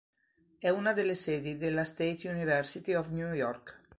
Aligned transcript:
È 0.57 0.67
una 0.69 0.93
delle 0.93 1.13
sedi 1.13 1.57
della 1.57 1.83
State 1.83 2.27
University 2.27 2.95
of 2.95 3.11
New 3.11 3.33
York. 3.35 3.81